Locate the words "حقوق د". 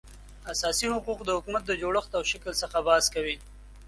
0.95-1.29